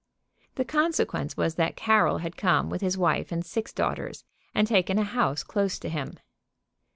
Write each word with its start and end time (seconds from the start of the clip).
The 0.55 0.65
consequence 0.65 1.37
was 1.37 1.53
that 1.57 1.75
Carroll 1.75 2.17
had 2.17 2.35
come 2.35 2.71
with 2.71 2.81
his 2.81 2.97
wife 2.97 3.31
and 3.31 3.45
six 3.45 3.71
daughters 3.71 4.23
and 4.55 4.67
taken 4.67 4.97
a 4.97 5.03
house 5.03 5.43
close 5.43 5.77
to 5.77 5.89
him. 5.89 6.15